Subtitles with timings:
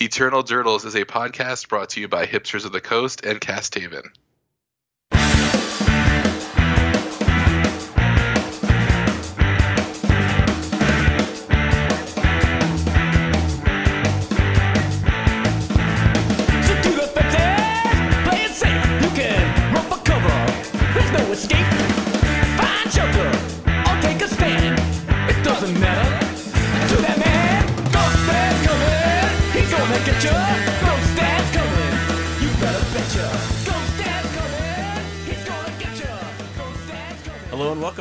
[0.00, 3.76] Eternal Durdles is a podcast brought to you by Hipsters of the Coast and Cast
[3.76, 4.10] Haven.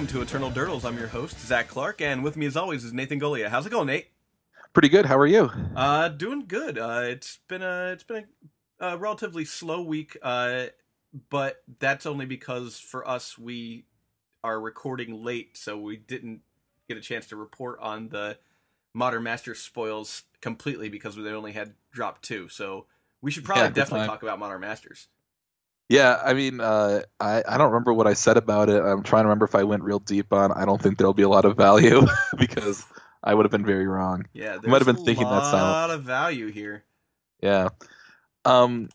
[0.04, 0.84] Welcome to Eternal Durdles.
[0.84, 3.48] I'm your host, Zach Clark, and with me as always is Nathan Golia.
[3.48, 4.08] How's it going, Nate?
[4.74, 5.06] Pretty good.
[5.06, 5.50] How are you?
[5.78, 6.78] Uh, doing good.
[6.78, 8.26] Uh, it's been a it's been
[8.82, 10.18] a, a relatively slow week.
[10.22, 10.66] Uh,
[11.30, 13.86] but that's only because for us we
[14.44, 16.42] are recording late, so we didn't
[16.90, 18.38] get a chance to report on the
[18.94, 22.50] Modern Masters spoils completely because they only had drop two.
[22.50, 22.88] So
[23.22, 25.08] we should probably Yeah, definitely talk about Modern Masters.
[25.94, 28.82] Yeah, I mean, uh, I I don't remember what I said about it.
[28.82, 30.52] I'm trying to remember if I went real deep on.
[30.52, 32.02] I don't think there'll be a lot of value
[32.40, 32.84] because
[33.24, 34.26] I would have been very wrong.
[34.34, 36.84] Yeah, might have there's been a thinking that lot of value here.
[37.42, 37.70] Yeah.
[38.44, 38.90] Um,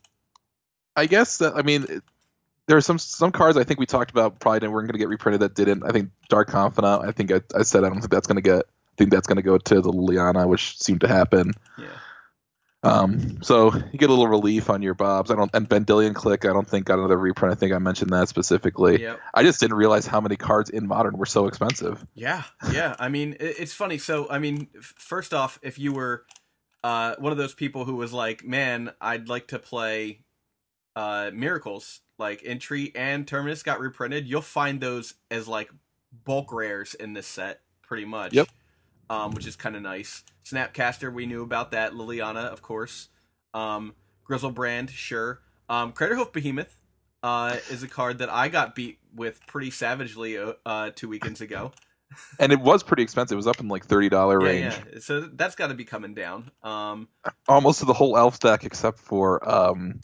[0.96, 2.02] I guess that I mean it-
[2.66, 4.98] there are some some cards I think we talked about probably didn't, weren't going to
[4.98, 5.84] get reprinted that didn't.
[5.84, 7.04] I think Dark Confidant.
[7.04, 8.64] I think I, I said I don't think that's going to get.
[8.66, 11.52] I think that's going to go to the Liliana, which seemed to happen.
[11.78, 11.86] Yeah.
[12.84, 15.30] Um, so you get a little relief on your bobs.
[15.30, 16.44] I don't and Vendilion Clique.
[16.44, 17.52] I don't think got another reprint.
[17.52, 19.02] I think I mentioned that specifically.
[19.02, 19.20] Yep.
[19.34, 22.06] I just didn't realize how many cards in Modern were so expensive.
[22.14, 22.94] Yeah, yeah.
[22.98, 23.98] I mean, it's funny.
[23.98, 26.24] So, I mean, first off, if you were
[26.84, 30.20] uh, one of those people who was like, "Man, I'd like to play
[30.94, 35.70] uh, Miracles," like Entreat and Terminus got reprinted, you'll find those as like
[36.24, 38.34] bulk rares in this set, pretty much.
[38.34, 38.48] Yep.
[39.10, 40.22] Um, which is kind of nice.
[40.44, 41.92] Snapcaster, we knew about that.
[41.92, 43.08] Liliana, of course.
[43.54, 43.94] Um,
[44.28, 45.40] Griselbrand, sure.
[45.68, 46.76] Um, Craterhoof Behemoth
[47.22, 51.40] uh, is a card that I got beat with pretty savagely uh, uh, two weekends
[51.40, 51.72] ago.
[52.38, 53.34] And it was pretty expensive.
[53.34, 54.98] It was up in like thirty dollar range, Yeah.
[55.00, 56.50] So that's got to be coming down.
[56.62, 57.08] Um,
[57.46, 60.00] almost to the whole elf deck except for um,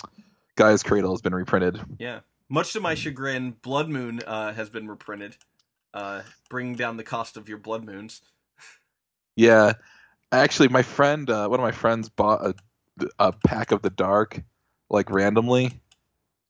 [0.56, 1.80] Gaea's Cradle has been reprinted.
[1.98, 2.20] yeah.
[2.50, 5.34] Much to my chagrin, Blood Moon uh, has been reprinted,
[5.94, 8.20] uh, bringing down the cost of your Blood Moons.
[9.36, 9.72] Yeah,
[10.30, 12.54] actually, my friend, uh, one of my friends, bought a,
[13.18, 14.42] a pack of the Dark,
[14.88, 15.80] like randomly.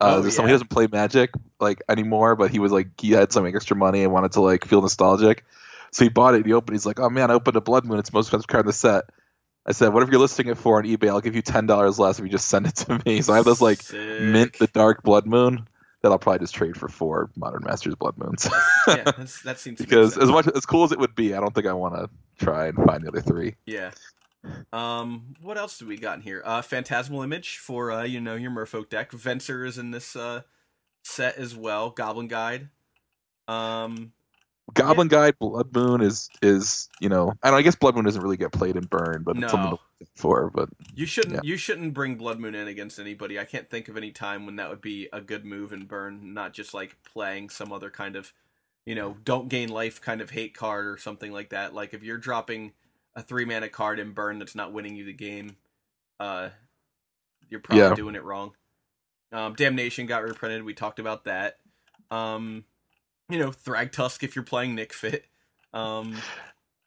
[0.00, 1.31] Uh, Oh, someone he doesn't play Magic
[1.61, 4.65] like anymore, but he was like he had some extra money and wanted to like
[4.67, 5.45] feel nostalgic,
[5.93, 6.39] so he bought it.
[6.39, 6.75] And he opened.
[6.75, 7.99] He's like, "Oh man, I opened a Blood Moon.
[7.99, 9.05] It's the most expensive card in the set."
[9.65, 12.19] I said, "Whatever you're listing it for on eBay, I'll give you ten dollars less
[12.19, 14.21] if you just send it to me." So I have this like Sick.
[14.21, 15.69] mint the Dark Blood Moon
[16.03, 18.47] that I'll probably just trade for four Modern Masters Blood Moons.
[18.89, 19.05] yeah,
[19.45, 21.72] that seems because as much as cool as it would be, I don't think I
[21.72, 23.55] want to try and find the other three.
[23.67, 23.91] Yeah.
[24.72, 26.43] Um, what else do we got in here?
[26.45, 29.11] Uh, Phantasmal Image for uh, you know, your Merfolk deck.
[29.12, 30.43] Venser is in this uh
[31.03, 31.91] set as well.
[31.91, 32.69] Goblin Guide.
[33.49, 34.12] Um,
[34.72, 38.37] Goblin Guide, Blood Moon is is you know, and I guess Blood Moon doesn't really
[38.39, 39.45] get played in Burn, but No.
[39.47, 39.78] it's something
[40.15, 40.51] for.
[40.51, 41.41] But you shouldn't Yeah.
[41.43, 43.39] you shouldn't bring Blood Moon in against anybody.
[43.39, 46.33] I can't think of any time when that would be a good move in Burn,
[46.34, 48.33] not just like playing some other kind of,
[48.87, 51.75] you know, don't gain life kind of hate card or something like that.
[51.75, 52.72] Like if you're dropping
[53.17, 55.56] a three mana card in Burn that's not winning you the game,
[56.21, 56.50] uh,
[57.49, 57.95] you're probably Yeah.
[57.95, 58.53] doing it wrong.
[59.33, 60.65] Um, Damnation got reprinted.
[60.65, 61.59] We talked about that.
[62.11, 62.65] Um,
[63.28, 65.27] you know, Thragtusk if you're playing Nic Fit.
[65.72, 66.25] Um,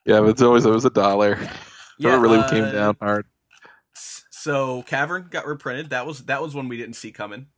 [0.04, 1.38] yeah, but it's always it was a dollar.
[1.98, 3.26] yeah, it really uh, came down hard.
[3.94, 5.90] So Cavern got reprinted.
[5.90, 7.48] That was that was one we didn't see coming.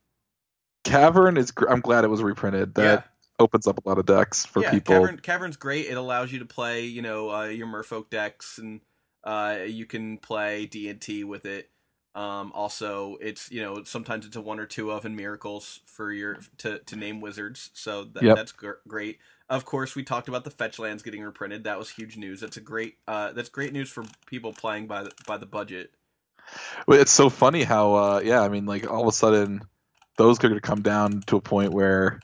[0.83, 1.53] Cavern is.
[1.69, 2.75] I'm glad it was reprinted.
[2.75, 3.03] That yeah,
[3.41, 4.71] opens up a lot of decks for yeah.
[4.71, 4.95] people.
[4.95, 5.87] Cavern Cavern's great.
[5.87, 8.81] It allows you to play, you know, uh, your Merfolk decks, and
[9.23, 11.69] uh, you can play D and T with it.
[12.13, 16.11] Um, also, it's you know sometimes it's a one or two of in miracles for
[16.11, 17.69] your to to name wizards.
[17.73, 18.35] So that, Yep.
[18.35, 19.19] that's gr- great.
[19.49, 21.63] Of course, we talked about the fetch lands getting reprinted.
[21.65, 22.41] That was huge news.
[22.41, 25.91] That's a great uh, that's great news for people playing by the, by the budget.
[26.85, 29.61] Well, it's so funny how uh, yeah, I mean, like all of a sudden,
[30.17, 32.19] those are going to come down to a point where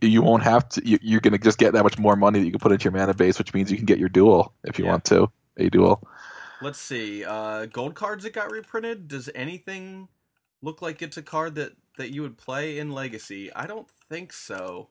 [0.00, 0.86] you won't have to.
[0.86, 2.84] You, you're going to just get that much more money that you can put into
[2.84, 4.90] your mana base, which means you can get your dual if you Yeah.
[4.92, 6.06] want to a dual.
[6.60, 7.24] Let's see.
[7.24, 9.06] Uh, gold cards that got reprinted.
[9.08, 10.08] Does anything
[10.62, 13.52] look like it's a card that that you would play in Legacy?
[13.54, 14.88] I don't think so.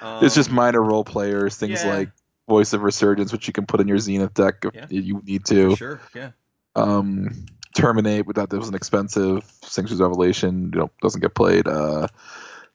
[0.00, 1.94] Um, it's just minor role players, things yeah.
[1.94, 2.10] like
[2.48, 4.86] Voice of Resurgence, which you can put in your Zenith deck if Yeah.
[5.00, 5.76] you need to.
[5.76, 6.00] sure.
[6.14, 6.30] Yeah.
[6.76, 9.44] Um, Terminate, but that was an expensive.
[9.62, 11.68] Sanctuary's Revelation, you know, doesn't get played.
[11.68, 12.08] Uh,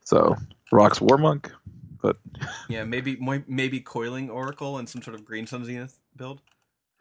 [0.03, 0.35] so
[0.71, 1.51] Rhox War Monk,
[2.01, 2.17] but
[2.69, 2.83] Yeah.
[2.83, 3.17] Maybe
[3.47, 6.41] maybe coiling Oracle and some sort of Green Sun Zenith build.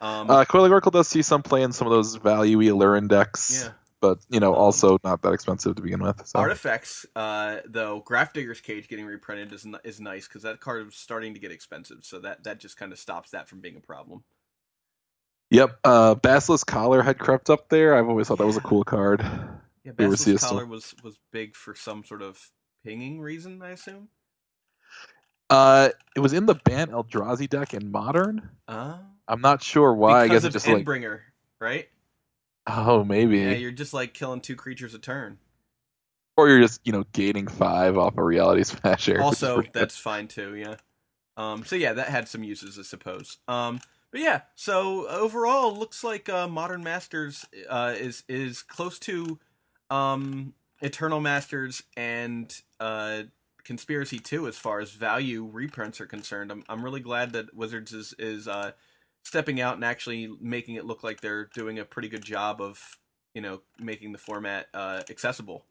[0.01, 3.63] Um, Uh, Coiling Oracle does see some play in some of those value-y Lurin decks,
[3.65, 3.73] yeah.
[4.01, 6.27] but you know, Um, also not that expensive to begin with.
[6.27, 6.39] So.
[6.39, 10.97] Artifacts, uh, though, Grafdigger's Cage getting reprinted is n- is nice because that card is
[10.97, 13.81] starting to get expensive, so that that just kind of stops that from being a
[13.81, 14.25] problem.
[15.51, 17.95] Yep, uh, Basilisk Collar had crept up there.
[17.95, 19.21] I've always thought that was a cool card.
[19.85, 22.51] Yeah, Basilisk Collar was was big for some sort of
[22.85, 24.09] pinging reason, I assume.
[25.51, 28.49] Uh, it was in the Bant Eldrazi deck in Modern.
[28.67, 28.99] Uh,
[29.29, 30.23] I'm not sure why.
[30.23, 31.21] I guess it of just like Endbringer,
[31.61, 31.89] right?
[32.67, 35.39] oh maybe, Yeah, you're just like killing two creatures a turn.
[36.37, 39.21] or you're just you know gaining five off a Reality Smasher.
[39.21, 40.55] Also, that's fine too.
[40.57, 40.77] Yeah.
[41.37, 41.65] Um.
[41.65, 43.39] So yeah, that had some uses, I suppose.
[43.49, 43.81] Um.
[44.11, 44.43] But yeah.
[44.55, 49.39] So overall, looks like uh, Modern Masters uh, is is close to
[49.91, 50.55] um
[50.85, 53.25] Eternal Masters and uh
[53.65, 56.53] Conspiracy 2 as far as value reprints are concerned.
[56.53, 58.73] I'm I'm really glad that Wizards is is uh
[59.25, 62.99] stepping out and actually making it look like they're doing a pretty good job of,
[63.35, 65.65] you know, making the format uh accessible.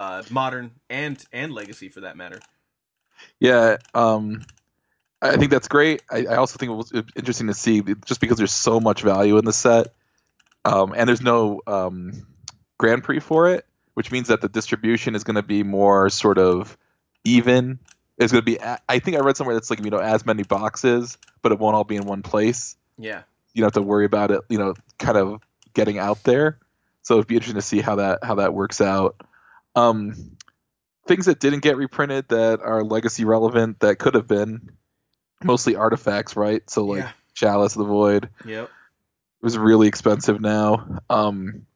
[0.00, 2.40] Uh modern and and legacy for that matter.
[3.40, 4.44] Yeah, um,
[5.22, 6.02] I think that's great.
[6.10, 9.38] I, I also think it was interesting to see just because there's so much value
[9.38, 9.88] in the set,
[10.64, 12.26] um, and there's no um,
[12.78, 13.66] Grand Prix for it,
[13.96, 16.76] which means that the distribution is going to be more sort of
[17.24, 17.78] even.
[18.18, 18.58] It's going to be.
[18.60, 21.74] I think I read somewhere that's like you know as many boxes, but it won't
[21.76, 22.76] all be in one place.
[22.98, 23.22] Yeah.
[23.54, 24.42] You don't have to worry about it.
[24.50, 25.40] You know, kind of
[25.72, 26.58] getting out there.
[27.02, 29.22] So it'd be interesting to see how that how that works out.
[29.74, 30.36] Um,
[31.06, 34.70] things that didn't get reprinted that are legacy relevant that could have been
[35.42, 36.68] mostly artifacts, right?
[36.68, 37.10] So like yeah.
[37.34, 38.70] Chalice of the Void Yep.
[39.42, 41.00] was really expensive now.
[41.08, 41.66] Um,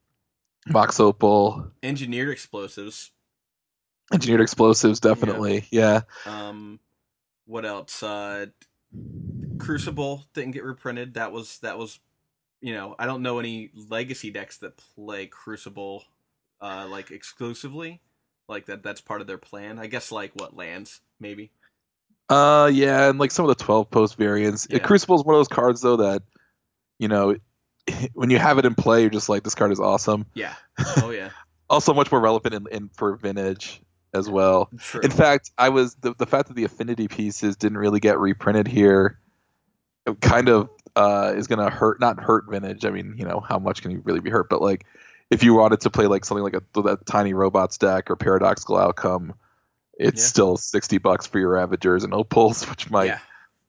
[0.68, 3.10] Mox Opal, Engineered explosives.
[4.12, 5.66] Engineered Explosives, definitely.
[5.70, 6.02] Yeah.
[6.26, 6.80] Um,
[7.46, 8.02] what else?
[8.02, 8.46] Uh,
[9.58, 11.14] Crucible didn't get reprinted.
[11.14, 12.00] That was that was,
[12.60, 16.04] you know, I don't know any legacy decks that play Crucible,
[16.60, 18.00] uh, like exclusively,
[18.48, 18.82] like that.
[18.82, 19.78] That's part of their plan.
[19.78, 21.52] I guess like what lands maybe.
[22.28, 24.66] Uh, yeah, and like some of the 12 post variants.
[24.70, 24.78] Yeah.
[24.78, 26.22] Crucible is one of those cards though that,
[26.98, 27.36] you know,
[28.14, 30.26] when you have it in play, you're just like, this card is awesome.
[30.34, 30.54] Yeah.
[31.02, 31.30] Oh yeah.
[31.68, 33.80] Also, much more relevant in, in for vintage
[34.12, 34.68] as well.
[34.78, 35.02] True.
[35.02, 38.66] In fact, I was the, the fact that the affinity pieces didn't really get reprinted
[38.66, 39.18] here,
[40.20, 42.00] kind of uh, is going to hurt.
[42.00, 42.84] Not hurt vintage.
[42.84, 44.48] I mean, you know, how much can you really be hurt?
[44.48, 44.84] But like,
[45.30, 48.76] if you wanted to play like something like a that tiny robots deck or paradoxical
[48.76, 49.34] outcome,
[49.96, 50.26] it's Yeah.
[50.28, 53.18] still sixty bucks for your Ravagers and Opals, which might yeah.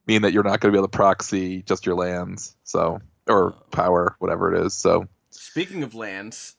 [0.07, 2.55] mean that you're not going to be able to proxy just your lands.
[2.63, 4.73] So or power, whatever it is.
[4.73, 6.55] So Speaking of lands,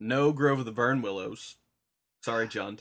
[0.00, 1.56] no Grove of the Burn Willows.
[2.22, 2.80] Sorry, Jund.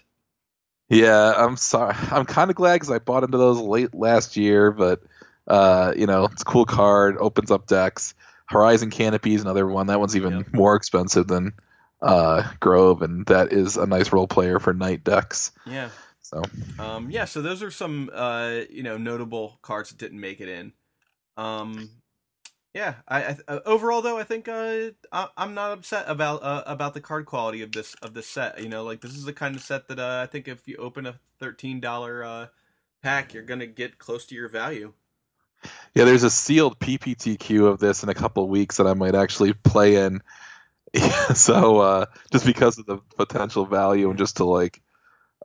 [0.89, 1.95] Yeah, I'm sorry.
[2.11, 5.01] I'm kind of glad because I bought into those late last year, but
[5.47, 7.17] uh, you know, it's a cool card.
[7.19, 8.13] Opens up decks.
[8.47, 9.87] Horizon Canopy is another one.
[9.87, 10.53] That one's even Yep.
[10.53, 11.53] more expensive than
[12.01, 15.51] uh, Grove, and that is a nice role player for Knight decks.
[15.65, 15.89] Yeah.
[16.21, 16.41] So
[16.79, 20.49] Um, yeah, so those are some uh, you know notable cards that didn't make it
[20.49, 20.73] in.
[21.37, 21.89] Um,
[22.73, 26.63] yeah, I, I uh, overall though I think uh, I, I'm not upset about uh,
[26.65, 28.61] about the card quality of this of this set.
[28.61, 30.77] You know, like this is the kind of set that uh, I think if you
[30.77, 32.47] open a thirteen dollar uh,
[33.01, 34.93] pack, you're gonna get close to your value.
[35.93, 39.53] yeah, there's a sealed PPTQ of this in a couple weeks that I might actually
[39.53, 40.21] play in.
[41.33, 44.81] so uh, just because of the potential value and just to like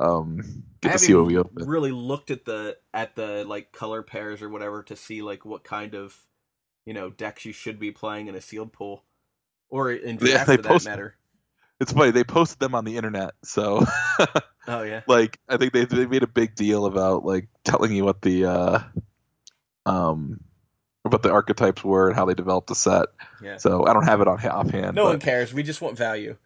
[0.00, 1.66] um, get I to see what we open.
[1.66, 5.64] really looked at the at the like color pairs or whatever to see like what
[5.64, 6.16] kind of
[6.88, 9.04] you know decks you should be playing in a sealed pool
[9.68, 11.14] or in Yeah, draft they for that matter.
[11.80, 13.84] It's funny they posted them on the internet, so
[14.66, 15.02] Oh yeah.
[15.06, 18.46] like I think they they made a big deal about like telling you what the
[18.46, 18.78] uh
[19.84, 20.40] um
[21.02, 23.08] what the archetypes were and how they developed the set.
[23.42, 23.58] Yeah.
[23.58, 24.96] So I don't have it on offhand.
[24.96, 25.52] No but, one cares.
[25.52, 26.38] We just want value.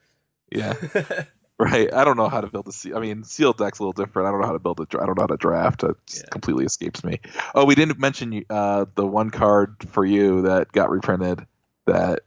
[0.51, 0.75] Yeah,
[1.63, 1.93] right.
[1.93, 2.97] I don't know how to build a seal.
[2.97, 4.29] I mean, sealed deck's a little different.
[4.29, 4.87] I don't know how to build a.
[4.87, 5.83] dra- I don't know how to draft.
[5.85, 6.23] It Yeah.
[6.31, 7.21] completely escapes me.
[7.55, 11.47] Oh, we didn't mention uh the one card for you that got reprinted
[11.87, 12.21] that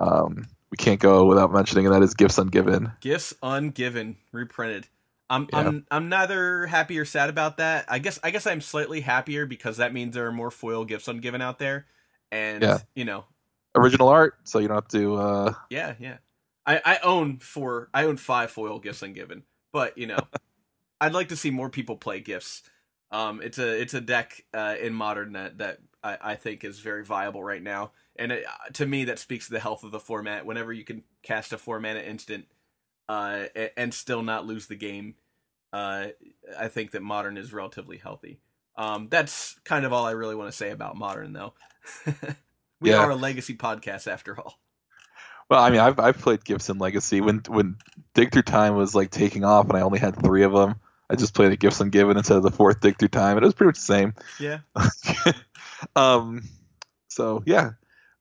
[0.00, 2.98] um we can't go without mentioning, and that is Gifts Ungiven.
[3.00, 4.88] Gifts ungiven, reprinted.
[5.30, 5.58] I'm Yeah.
[5.60, 7.86] I'm I'm neither happy or sad about that.
[7.88, 11.06] I guess I guess I'm slightly happier because that means there are more foil gifts
[11.08, 11.86] ungiven out there,
[12.32, 12.78] and Yeah.
[12.94, 13.24] you know,
[13.76, 15.14] Original art, so you don't have to.
[15.16, 16.16] uh yeah, yeah.
[16.66, 17.90] I I own four.
[17.94, 19.42] I own five foil gifts ungiven,
[19.72, 20.28] but you know,
[21.00, 22.62] I'd like to see more people play gifts.
[23.10, 26.80] Um, it's a it's a deck uh, in modern that that I, I think is
[26.80, 28.44] very viable right now, and it,
[28.74, 30.46] to me that speaks to the health of the format.
[30.46, 32.46] Whenever you can cast a four mana instant,
[33.08, 33.44] uh,
[33.76, 35.14] and still not lose the game,
[35.72, 36.08] uh,
[36.58, 38.40] I think that modern is relatively healthy.
[38.76, 41.54] Um, that's kind of all I really want to say about modern, though.
[42.80, 42.98] We Yeah.
[43.00, 44.58] are a legacy podcast after all.
[45.54, 47.76] Well, I mean, I've I've played Gibson Legacy when when
[48.12, 50.74] Dig Through Time was like taking off, and I only had three of them.
[51.08, 53.46] I just played a Gifts Ungiven instead of the fourth Dig Through Time, and it
[53.46, 54.14] was pretty much the same.
[54.40, 54.58] Yeah.
[55.94, 56.42] um,
[57.06, 57.74] so yeah.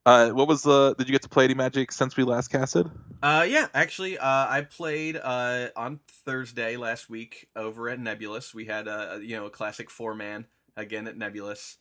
[0.05, 0.93] Uh, what was the?
[0.93, 2.87] Did you get to play any Magic since we last casted?
[3.23, 8.53] Uh, yeah, actually, uh, I played uh, on Thursday last week over at Nebulous.
[8.53, 10.45] We had a, a you know a classic four man
[10.77, 11.77] again at Nebulous,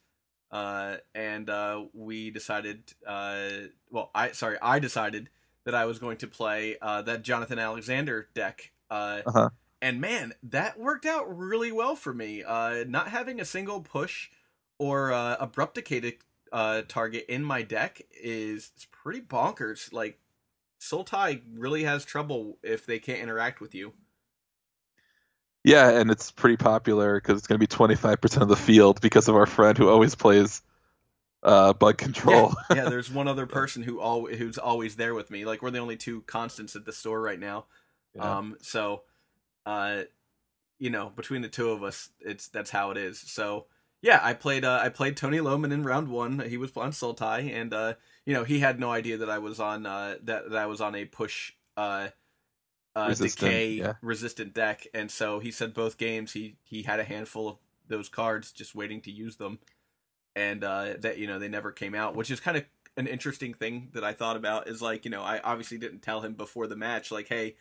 [0.51, 2.85] uh, and uh, we decided.
[3.07, 5.29] Uh, well, I sorry, I decided
[5.65, 8.73] that I was going to play uh, that Jonathan Alexander deck.
[8.91, 9.51] Uh, Uh-huh.
[9.81, 12.45] And man, that worked out really well for me.
[12.45, 14.31] Uh, not having a single push
[14.79, 16.15] or uh, abrupticated
[16.53, 19.93] uh, target in my deck is, pretty bonkers.
[19.93, 20.21] Like
[20.81, 23.93] Sultai really has trouble if they can't interact with you.
[25.65, 28.57] Yeah, and it's pretty popular because it's going to be twenty five percent of the
[28.57, 30.63] field because of our friend who always plays
[31.43, 32.55] uh, bug control.
[32.71, 35.45] Yeah, yeah, there's one other person who al- who's always there with me.
[35.45, 37.67] Like we're the only two constants at the store right now.
[38.15, 38.39] Yeah.
[38.39, 39.03] Um, so,
[39.67, 40.03] uh,
[40.79, 43.19] you know, between the two of us, it's that's how it is.
[43.19, 43.67] So,
[44.03, 46.41] yeah, I played uh, I played Tony Loman in round one.
[46.41, 47.95] He was on Sultai, and uh,
[48.25, 50.81] you know, he had no idea that I was on uh, that that I was
[50.81, 52.09] on a push uh,
[52.95, 53.95] uh, Resistant, decay yeah.
[54.03, 57.57] resistant deck, and so he said both games he he had a handful of
[57.89, 59.59] those cards just waiting to use them,
[60.35, 62.65] and uh, that you know they never came out, which is kind of
[62.97, 64.69] an interesting thing that I thought about.
[64.69, 67.57] Is like you know I obviously didn't tell him before the match like hey,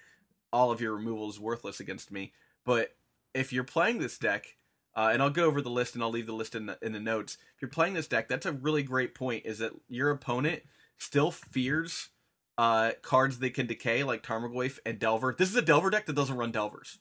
[0.52, 2.34] all of your removal is worthless against me,
[2.66, 2.96] but
[3.34, 4.58] if you're playing this deck.
[4.94, 6.92] Uh, and I'll go over the list, and I'll leave the list in the, in
[6.92, 7.38] the notes.
[7.56, 9.46] If you're playing this deck, that's a really great point.
[9.46, 10.64] Is that your opponent
[10.98, 12.10] still fears
[12.58, 15.34] uh, cards that can decay, like Tarmogoyf and Delver.
[15.36, 17.00] This is a Delver deck that doesn't run Delvers.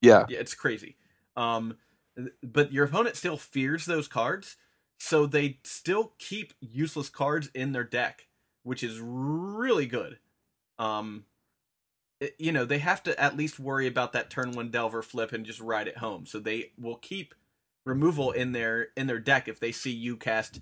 [0.00, 0.96] yeah, Yeah, it's crazy.
[1.36, 1.76] Um,
[2.42, 4.56] but your opponent still fears those cards,
[5.02, 8.28] so they still keep useless cards in their deck,
[8.62, 10.20] which is really good.
[10.78, 11.26] Um,
[12.20, 15.32] it- you know they have to at least worry about that turn one Delver flip
[15.32, 16.26] and just ride it home.
[16.26, 17.34] So they will keep
[17.86, 20.60] removal in their in their deck if they see you cast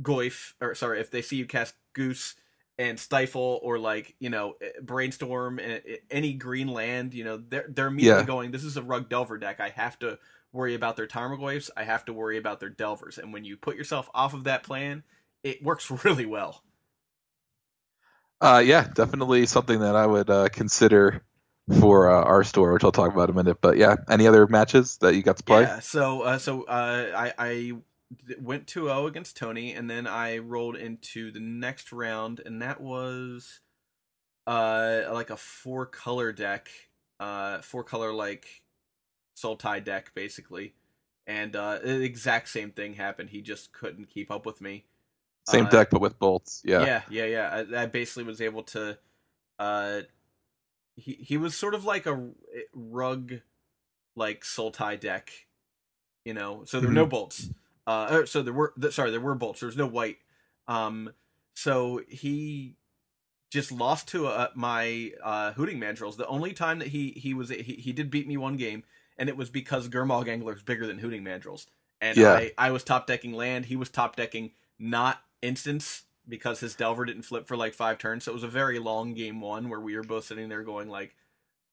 [0.00, 2.36] Goyf or sorry if they see you cast Goose
[2.78, 7.36] and stifle or like you know eh, brainstorm eh, eh, any green land you know
[7.36, 8.24] they're they're immediately Yeah.
[8.24, 10.18] going this is a rug delver deck i have to
[10.52, 13.76] worry about their tarmogoyfs i have to worry about their delvers and when you put
[13.76, 15.02] yourself off of that plan
[15.42, 16.62] it works really well
[18.42, 21.22] uh, yeah, definitely something that I would uh, consider
[21.78, 23.58] for uh, our store, which I'll talk about in a minute.
[23.60, 25.62] But yeah, any other matches that you got to play?
[25.62, 27.72] yeah so uh so uh i i
[28.40, 33.60] went 2-0 against tony and then i rolled into the next round and that was
[34.46, 36.68] uh like a four color deck
[37.20, 38.62] uh four color like
[39.36, 40.74] Sultai deck basically.
[41.26, 43.30] And uh the exact same thing happened.
[43.30, 44.84] He just couldn't keep up with me.
[45.48, 46.62] Same uh, deck, but with bolts.
[46.64, 47.64] Yeah, yeah yeah yeah.
[47.78, 48.98] I, I basically was able to
[49.58, 50.00] uh
[50.96, 52.30] he he was sort of like a
[52.74, 53.34] rug
[54.14, 55.32] like Sultai deck
[56.24, 56.62] you know?
[56.64, 57.50] So there were no bolts.
[57.86, 59.60] Uh or, so there were sorry there were bolts.
[59.60, 60.18] There was no white.
[60.68, 61.12] Um
[61.54, 62.76] so he
[63.50, 67.50] just lost to uh, my uh hooting mandrills the only time that he he was
[67.50, 68.84] he, he did beat me one game
[69.22, 71.66] and it was because Gurmag Angler is bigger than hooting mandrills
[72.00, 72.26] and Yeah.
[72.26, 77.04] I I was top decking land he was top decking not instance because his Delver
[77.04, 78.24] didn't flip for like five turns.
[78.24, 80.88] So it was a very long game one where we were both sitting there going
[80.88, 81.16] like,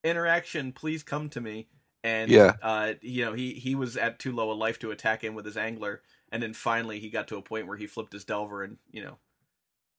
[0.03, 1.69] interaction, please come to me.
[2.03, 2.57] And Yeah.
[2.61, 5.45] uh, you know, he he was at too low a life to attack him with
[5.45, 6.01] his angler,
[6.31, 9.03] and then finally he got to a point where he flipped his Delver, and you
[9.03, 9.19] know,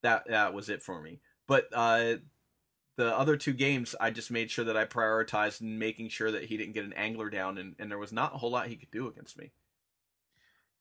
[0.02, 1.20] that that was it for me.
[1.48, 2.16] But uh,
[3.00, 6.44] the other two games, I just made sure that I prioritized and making sure that
[6.44, 8.76] he didn't get an angler down, and, and there was not a whole lot he
[8.76, 9.52] could do against me.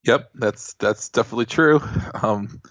[0.04, 1.82] Yep, that's that's definitely true.
[2.22, 2.62] Um,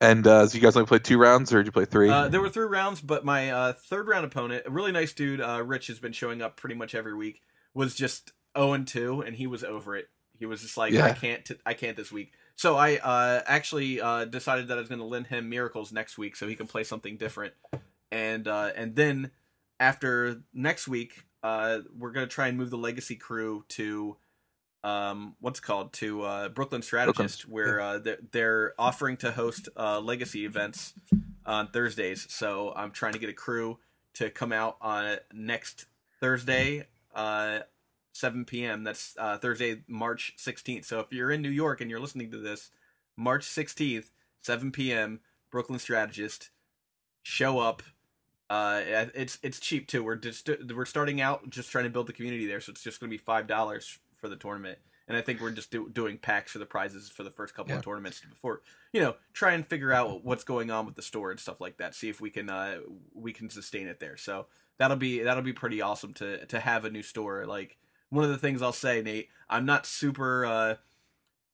[0.00, 2.10] and uh, so you guys only played two rounds, or did you play three?
[2.10, 5.40] Uh, there were three rounds, but my uh, third round opponent, a really nice dude,
[5.40, 7.40] uh, Rich, has been showing up pretty much every week.
[7.74, 10.08] Was just zero and two, and he was over it.
[10.38, 11.06] He was just like, Yeah.
[11.06, 12.32] I can't, t- I can't this week.
[12.56, 16.18] So I uh, actually uh, decided that I was going to lend him miracles next
[16.18, 17.54] week, so he can play something different.
[18.10, 19.30] And uh, and then
[19.80, 24.16] after next week, uh, we're going to try and move the legacy crew to
[24.84, 30.00] um, what's called to uh, Brooklyn Strategist, where uh, they're, they're offering to host uh,
[30.00, 30.94] legacy events
[31.44, 32.26] on Thursdays.
[32.30, 33.78] So I'm trying to get a crew
[34.14, 35.86] to come out on next
[36.20, 37.60] Thursday, uh,
[38.12, 38.84] 7 p.m.
[38.84, 40.84] That's uh, Thursday, March 16th.
[40.84, 42.70] So if you're in New York and you're listening to this,
[43.16, 44.10] March 16th,
[44.40, 45.20] 7 p.m.
[45.50, 46.50] Brooklyn Strategist,
[47.22, 47.82] show up.
[48.48, 48.80] Uh,
[49.14, 50.04] it's it's cheap too.
[50.04, 53.00] We're just we're starting out just trying to build the community there, so it's just
[53.00, 56.16] going to be five dollars for the tournament, and I think we're just do, doing
[56.16, 57.78] packs for the prizes for the first couple Yeah.
[57.78, 58.62] of tournaments before
[58.92, 61.78] you know try and figure out what's going on with the store and stuff like
[61.78, 61.94] that.
[61.94, 62.78] See if we can uh,
[63.14, 64.16] we can sustain it there.
[64.16, 64.46] So
[64.78, 67.46] that'll be that'll be pretty awesome to to have a new store.
[67.46, 67.76] Like
[68.10, 70.74] one of the things I'll say, Nate, I'm not super uh,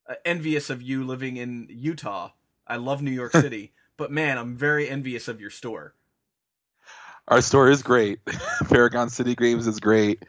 [0.07, 2.33] uh, envious of you living in Utah.
[2.67, 5.95] I love New York City, but man, I'm very envious of your store.
[7.27, 8.19] Our store is great.
[8.69, 10.23] Paragon City Games is great.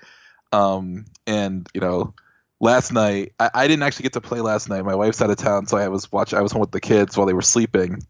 [0.53, 2.15] Um, and you know,
[2.61, 4.85] last night I, I didn't actually get to play last night.
[4.85, 6.33] My wife's out of town, so I was watch.
[6.35, 8.03] I was home with the kids while they were sleeping.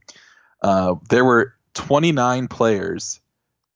[0.63, 3.21] Uh, there were 29 players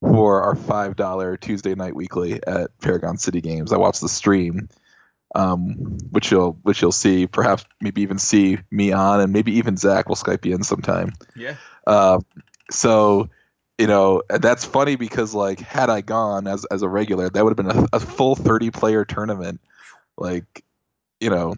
[0.00, 3.73] for our five dollar Tuesday night weekly at Paragon City Games.
[3.73, 4.69] I watched the stream,
[5.35, 7.27] um, which you'll which you'll see.
[7.27, 11.12] Perhaps maybe even see me on, and maybe even Zach will Skype you in sometime.
[11.35, 12.21] Yeah, Uh,
[12.71, 13.31] so
[13.78, 17.44] you know and that's funny because like had I gone as as a regular, that
[17.44, 19.61] would have been a, a full thirty player tournament.
[20.16, 20.64] Like
[21.20, 21.54] you know,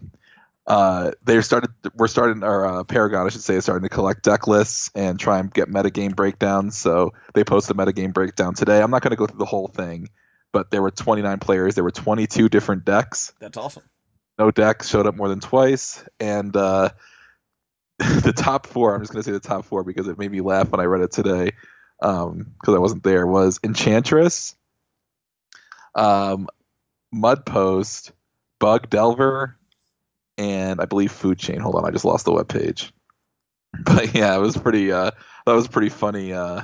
[0.67, 4.23] uh, they started we're starting or uh, Paragon I should say is starting to collect
[4.23, 6.77] deck lists and try and get metagame breakdowns.
[6.77, 8.81] So they posted a metagame breakdown today.
[8.81, 10.09] I'm not going to go through the whole thing,
[10.51, 11.75] but there were 29 players.
[11.75, 13.83] There were 22 different decks that's awesome.
[14.37, 16.89] no deck showed up more than twice and uh,
[17.99, 20.41] the top four i'm just going to say the top four because it made me
[20.41, 21.51] laugh when i read it today
[22.01, 24.55] because i wasn't there was enchantress
[25.95, 26.47] um,
[27.11, 28.11] mud post
[28.59, 29.57] bug delver
[30.37, 31.59] and i believe food chain.
[31.59, 32.91] Hold on i just lost the web page.
[33.85, 35.11] But yeah it was pretty uh
[35.45, 36.63] that was pretty funny uh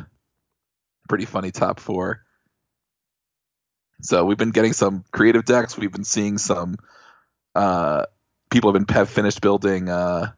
[1.07, 2.23] pretty funny top four.
[4.01, 5.77] So we've been getting some creative decks.
[5.77, 6.77] We've been seeing some
[7.55, 8.05] uh,
[8.49, 10.31] people have been have finished building uh,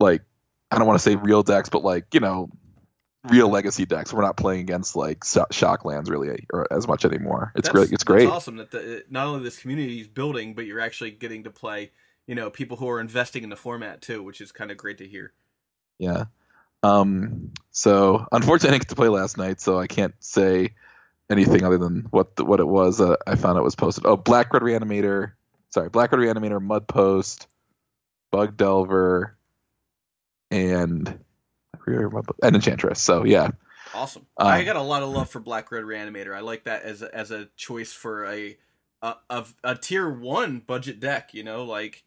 [0.00, 0.22] like
[0.70, 2.50] I don't want to say real decks, but like you know
[3.24, 4.12] real legacy decks.
[4.12, 7.52] We're not playing against like sho- shocklands really or as much anymore.
[7.54, 7.92] It's That's- great.
[7.92, 8.28] It's great.
[8.28, 11.90] Awesome that the, not only this community is building, but you're actually getting to play.
[12.26, 14.98] You know, people who are investing in the format too, which is kind of great
[14.98, 15.32] to hear.
[15.98, 16.24] Yeah.
[16.82, 17.52] Um.
[17.70, 20.74] So unfortunately, I didn't get to play last night, so I can't say
[21.30, 23.00] anything other than what the, what it was.
[23.00, 24.06] Uh, I found it was posted.
[24.06, 25.32] Oh, Black Red Reanimator.
[25.70, 27.48] Sorry, Black Red Reanimator, Mud Post,
[28.30, 29.36] Bug Delver,
[30.50, 31.18] and
[32.42, 33.00] and Enchantress.
[33.00, 33.50] So yeah,
[33.94, 34.26] Awesome.
[34.36, 36.34] Um, I got a lot of love for Black Red Reanimator.
[36.34, 38.56] I like that as a, as a choice for a
[39.02, 41.32] a, a a tier one budget deck.
[41.32, 42.02] You know, like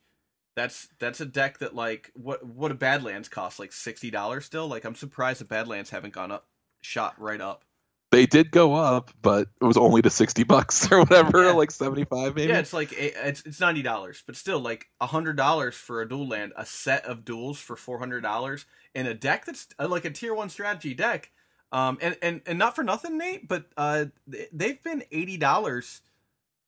[0.56, 3.60] that's that's a deck that like what what do Badlands cost?
[3.60, 4.68] Like sixty dollars still.
[4.68, 6.48] Like I'm surprised that Badlands haven't gone up,
[6.82, 7.64] shot right up.
[8.12, 11.52] They did go up, but it was only to sixty bucks or whatever, Yeah.
[11.52, 12.52] like seventy five maybe.
[12.54, 16.28] Yeah, it's like it's it's ninety dollars, but still like hundred dollars for a dual
[16.28, 18.66] land, a set of duals for four hundred dollars,
[18.96, 21.32] in a deck that's uh, like a tier one strategy deck.
[21.74, 24.06] Um, and and and not for nothing, Nate, but uh,
[24.54, 26.00] they've been eighty dollars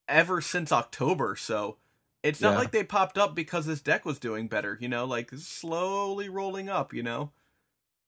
[0.09, 1.77] ever since October, so
[2.21, 2.57] it's not Yeah.
[2.57, 4.77] like they popped up because this deck was doing better.
[4.81, 6.93] You know, like slowly rolling up.
[6.93, 7.31] You know,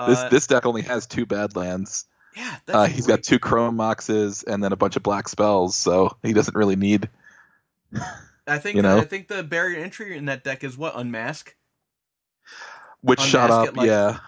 [0.05, 2.05] this Uh, this deck only has two Badlands.
[2.35, 5.75] Yeah, that's Uh, he's got two Chrome Moxes and then a bunch of black spells,
[5.75, 7.09] so he doesn't really need.
[8.47, 8.97] I think you know?
[8.97, 11.55] I think the barrier entry in that deck is what unmask
[13.01, 14.19] Which shot up, like, yeah.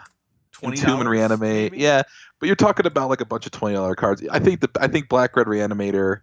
[0.52, 2.04] twenty Entomb and reanimate, yeah.
[2.40, 4.24] But you're talking about like a bunch of twenty dollar cards.
[4.30, 6.22] I think the I think Black Red Reanimator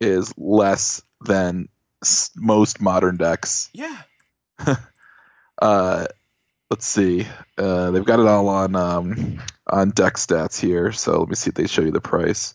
[0.00, 1.68] is less than
[2.36, 3.70] most modern decks.
[3.72, 4.02] yeah.
[5.60, 6.06] Uh,
[6.70, 7.26] let's see.
[7.56, 10.92] Uh, they've got it all on um, on deck stats here.
[10.92, 12.54] So let me see if they show you the price.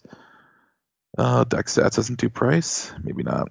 [1.18, 2.92] Uh, deck stats doesn't do price.
[3.04, 3.50] Maybe not.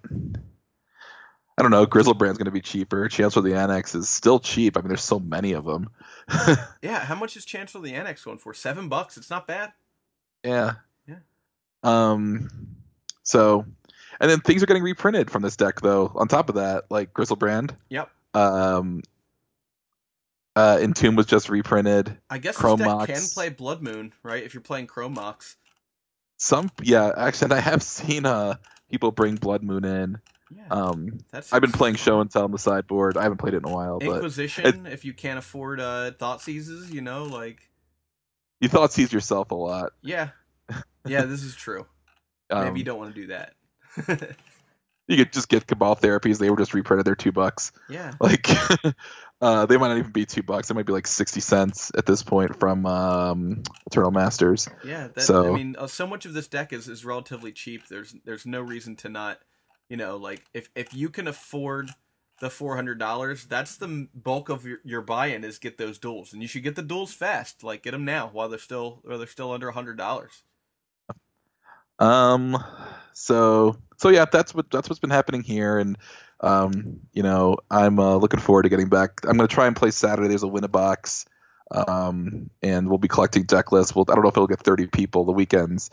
[1.58, 1.86] I don't know.
[1.86, 3.08] Griselbrand's going to be cheaper.
[3.08, 4.76] Chancellor of the Annex is still cheap.
[4.76, 5.90] I mean, there's so many of them.
[6.82, 8.52] Yeah, how much is Chancellor of the Annex going for?
[8.54, 9.16] Seven bucks.
[9.16, 9.72] It's not bad.
[10.42, 10.74] yeah.
[11.06, 11.16] Yeah.
[11.84, 12.48] Um.
[13.22, 13.64] So,
[14.20, 16.10] and then things are getting reprinted from this deck, though.
[16.16, 17.76] On top of that, like Griselbrand.
[17.90, 18.10] Yep.
[18.34, 19.02] Um.
[20.54, 22.16] Uh, Entomb was just reprinted.
[22.28, 24.42] I guess Chrome this deck can play Blood Moon, right?
[24.42, 25.56] If you're playing Chrome Mox.
[26.36, 28.54] Some, yeah, actually, I have seen uh
[28.90, 30.18] people bring Blood Moon in.
[30.54, 31.20] Yeah, Um.
[31.52, 33.16] I've been playing Show and Tell on the sideboard.
[33.16, 34.84] I haven't played it in a while, but Inquisition.
[34.86, 37.60] if you can't afford uh, Thought Seizes, you know, like
[38.60, 39.92] you thought seize yourself a lot.
[40.02, 40.28] yeah,
[41.06, 41.86] yeah, this is true.
[42.50, 43.54] Um, Maybe you don't want to do that.
[45.08, 46.38] You could just get Cabal therapies.
[46.38, 47.06] They were just reprinted.
[47.06, 47.72] They're two bucks.
[47.88, 48.46] yeah, Like,
[49.42, 50.68] uh, they might not even be two bucks.
[50.68, 54.68] They might be like sixty cents at this point from um, Eternal Masters.
[54.84, 55.08] yeah.
[55.08, 57.88] That, I mean, uh, so much of this deck is is relatively cheap.
[57.88, 59.40] There's there's no reason to not,
[59.88, 61.90] you know, like if if you can afford
[62.38, 66.32] the four hundred dollars, that's the bulk of your, your buy-in is get those duals,
[66.32, 67.64] and you should get the duals fast.
[67.64, 70.44] Like get them now while they're still while they're still under a hundred dollars.
[71.98, 72.62] Um,
[73.12, 75.96] so so yeah, that's what that's what's been happening here, and
[76.42, 79.20] um, you know, I'm uh, looking forward to getting back.
[79.24, 80.28] I'm going to try and play Saturday.
[80.28, 81.26] There's a win a box,
[81.70, 83.94] um, and we'll be collecting deck lists.
[83.94, 85.24] We'll, I don't know if it'll get 30 people.
[85.24, 85.90] The weekends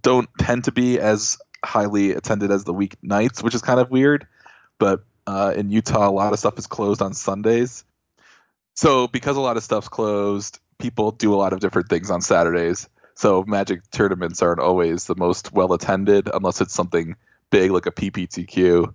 [0.00, 4.26] don't tend to be as highly attended as the weeknights, which is kind of weird.
[4.78, 7.84] But uh, in Utah, a lot of stuff is closed on Sundays.
[8.74, 12.20] So because a lot of stuff's closed, people do a lot of different things on
[12.20, 12.88] Saturdays.
[13.14, 17.16] So Magic tournaments aren't always the most well attended unless it's something
[17.50, 18.92] big like a PPTQ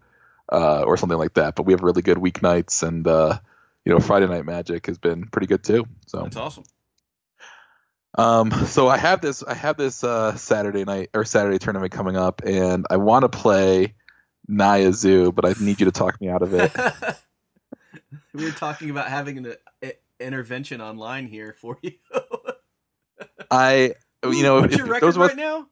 [0.52, 1.56] uh, or something like that.
[1.56, 3.40] But we have really good weeknights, and uh,
[3.86, 5.86] you know Friday Night Magic has been pretty good too.
[6.08, 6.64] So That's awesome.
[8.18, 12.18] um, so I have this I have this uh, Saturday night or Saturday tournament coming
[12.18, 13.96] up, and I want to play
[14.48, 16.72] Naya Zoo, but I need you to talk me out of it.
[18.34, 21.94] we were talking about having an a, intervention online here for you.
[23.52, 25.68] I you know what's if your record those of us- right now?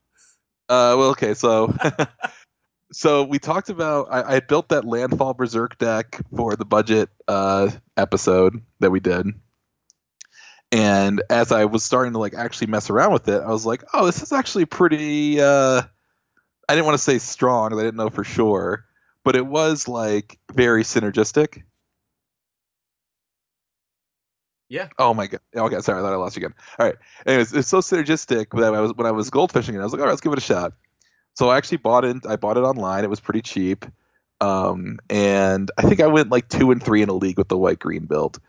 [0.69, 1.73] Uh, well, okay, so
[2.91, 7.69] so we talked about I, I built that landfall berserk deck for the budget uh,
[7.95, 9.28] episode that we did,
[10.71, 13.84] and as I was starting to like actually mess around with it, I was like,
[13.93, 15.41] oh, this is actually pretty.
[15.41, 15.82] Uh,
[16.69, 18.86] I didn't want to say strong, I didn't know for sure,
[19.23, 21.63] but it was like very synergistic.
[24.69, 24.89] Yeah.
[25.00, 25.39] Oh my god.
[25.56, 26.56] Okay, sorry, I thought I lost you again.
[26.78, 26.95] All right.
[27.26, 30.02] Anyways, it's so synergistic that I was when I was goldfishing it, I was like,
[30.02, 30.73] all right, let's give it a shot.
[31.38, 32.26] So I actually bought it.
[32.26, 33.04] I bought it online.
[33.04, 33.86] It was pretty cheap,
[34.41, 37.58] um, and I think I went like two and three in a league with the
[37.60, 38.39] white green build.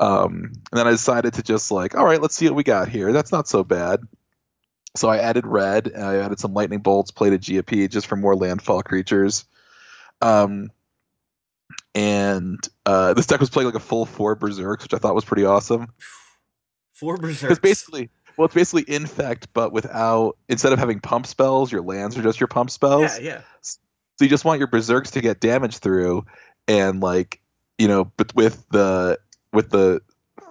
[0.00, 2.90] Um, and then I decided to just like, all right, let's see what we got
[2.90, 3.10] here.
[3.14, 4.00] That's not so bad.
[4.96, 5.86] So I added red.
[5.86, 9.46] And I added some lightning bolts, played a GP just for more landfall creatures.
[10.20, 10.70] Um,
[11.94, 15.24] and uh, this deck was playing like a full four berserks, which I thought was
[15.24, 15.88] pretty awesome.
[16.92, 17.40] Four berserks.
[17.40, 22.18] Because basically, well, it's basically infect, but without instead of having pump spells, your lands
[22.18, 23.18] are just your pump spells.
[23.18, 23.40] Yeah, yeah.
[23.62, 26.26] So you just want your berserks to get damage through,
[26.68, 27.40] and like
[27.78, 29.18] you know, but with the
[29.52, 30.00] with the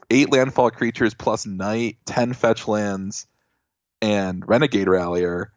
[0.10, 3.28] eight landfall creatures plus Knight, ten fetch lands,
[4.02, 5.52] and renegade rallier,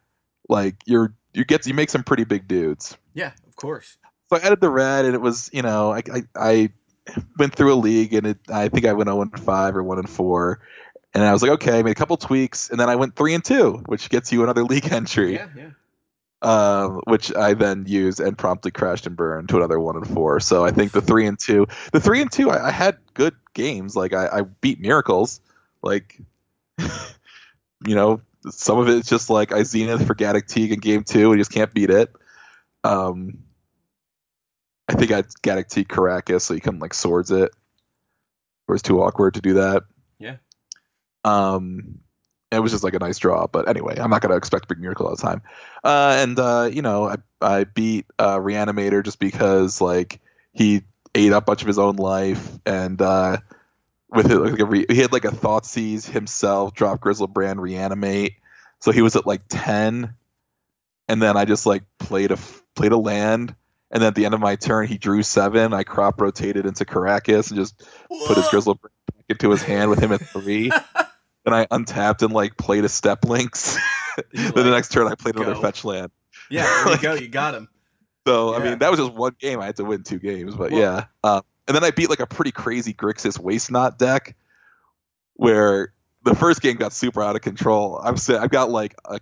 [0.47, 2.97] like you're you get you make some pretty big dudes.
[3.13, 3.97] Yeah, of course.
[4.29, 6.69] So I added the red, and it was you know I I, I
[7.37, 9.99] went through a league, and it I think I went zero and five or one
[9.99, 10.61] and four,
[11.13, 13.33] and I was like okay, I made a couple tweaks, and then I went three
[13.33, 15.69] and two, which gets you another league entry Yeah, yeah.
[16.41, 20.39] um, which I then used and promptly crashed and burned to another one and four.
[20.39, 23.35] So I think the three and two, the three and two, I, I had good
[23.53, 23.95] games.
[23.95, 25.41] Like I, I beat miracles.
[25.81, 26.19] Like,
[26.79, 31.31] you know, some of it's just like I zenith for Gaddock Teeg in game two,
[31.31, 32.11] and you just can't beat it.
[32.83, 33.39] Um,
[34.87, 37.51] I think I Gaddock Teeg Karakas, so you couldn't like swords it.
[37.51, 39.83] It was too awkward to do that.
[41.29, 41.99] Um,
[42.51, 43.47] it was just like a nice draw.
[43.47, 45.41] But anyway, I'm not gonna expect big miracle all the time.
[45.83, 50.19] Uh, and uh, you know, I I beat uh, Reanimator just because like
[50.53, 50.83] he
[51.15, 53.37] ate up a bunch of his own life and uh,
[54.09, 58.33] with it, like a re- he had like a thought seize himself, drop Griselbrand, reanimate.
[58.79, 60.13] So he was at like ten,
[61.07, 62.37] and then I just like played a
[62.75, 63.55] played a land.
[63.91, 65.73] And then at the end of my turn, he drew seven.
[65.73, 67.75] I crop rotated into Karakas and just
[68.07, 70.71] put his Griselbrand back into his hand with him at three.
[71.49, 73.77] then I untapped and like played a Steppe Lynx.
[74.33, 76.11] Then the next turn I played another fetch land.
[76.49, 77.13] Yeah, there you go.
[77.13, 77.69] You got him.
[78.27, 79.61] So I mean that was just one game.
[79.61, 81.05] I had to win two games, but Well- yeah.
[81.23, 84.35] Um, and then I beat like a pretty crazy Grixis Waste Not deck,
[85.35, 87.97] where the first game got super out of control.
[88.03, 89.19] I'm I've got like a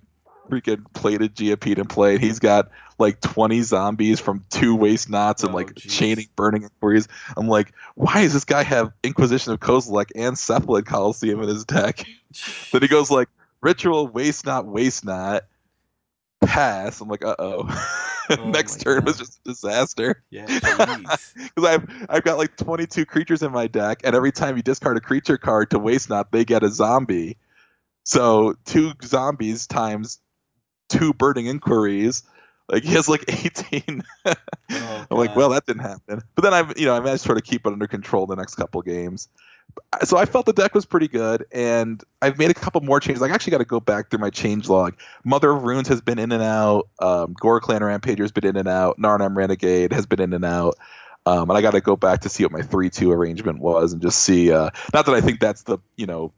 [0.50, 2.16] freaking plated Geopede in play.
[2.16, 5.92] and He's got like 20 zombies from two Waste Nots and Oh, like jeez.
[5.92, 7.08] chaining burning inquiries.
[7.36, 11.66] I'm like, why does this guy have Inquisition of Kozilek and Cephalid Coliseum in his
[11.66, 12.06] deck?
[12.72, 13.30] Then he goes like
[13.62, 15.44] ritual waste not waste not
[16.42, 17.02] pass.
[17.02, 17.66] I'm like, uh oh.
[18.30, 19.06] Oh Next turn God.
[19.08, 24.02] was just a disaster Yeah, because I've I've got like 22 creatures in my deck,
[24.04, 27.38] and every time you discard a creature card to waste not, they get a zombie.
[28.04, 30.20] So two zombies times
[30.90, 32.24] two burning inquiries.
[32.70, 34.04] Like he has like 18.
[34.26, 36.22] Oh, I'm like, well, that didn't happen.
[36.36, 38.36] But then I, you know, I managed to sort of keep it under control the
[38.36, 39.30] next couple games.
[40.04, 43.22] So I felt the deck was pretty good, and I've made a couple more changes.
[43.22, 44.96] I actually got to go back through my change log.
[45.24, 46.88] Mother of Runes has been in and out.
[47.00, 48.98] Um, Gore Clan Rampager has been in and out.
[48.98, 50.78] Narnam Renegade has been in and out.
[51.26, 54.02] Um, and I got to go back to see what my three-two arrangement was, and
[54.02, 54.52] just see.
[54.52, 56.32] Uh, not that I think that's the you know